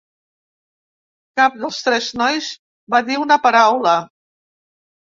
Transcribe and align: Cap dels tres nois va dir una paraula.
Cap 1.41 1.59
dels 1.65 1.83
tres 1.89 2.09
nois 2.23 2.51
va 2.97 3.05
dir 3.13 3.23
una 3.27 3.41
paraula. 3.47 3.97